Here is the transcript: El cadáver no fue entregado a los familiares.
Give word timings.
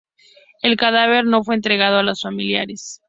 El 0.63 0.77
cadáver 0.77 1.25
no 1.27 1.43
fue 1.43 1.53
entregado 1.53 1.99
a 1.99 2.03
los 2.03 2.21
familiares. 2.21 2.99